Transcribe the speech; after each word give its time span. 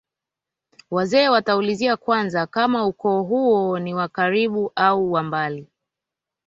wazee 0.91 1.29
wataulizia 1.29 1.97
kwanza 1.97 2.47
kama 2.47 2.85
ukoo 2.85 3.21
huo 3.23 3.79
ni 3.79 3.93
wa 3.93 4.07
karibu 4.07 4.71
au 4.75 5.11
wa 5.11 5.23
mbali 5.23 5.67